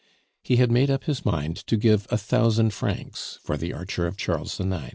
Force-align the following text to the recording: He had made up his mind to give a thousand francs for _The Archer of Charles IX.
He 0.41 0.55
had 0.55 0.71
made 0.71 0.89
up 0.89 1.03
his 1.03 1.23
mind 1.23 1.57
to 1.67 1.77
give 1.77 2.07
a 2.09 2.17
thousand 2.17 2.73
francs 2.73 3.37
for 3.43 3.55
_The 3.55 3.75
Archer 3.77 4.07
of 4.07 4.17
Charles 4.17 4.59
IX. 4.59 4.85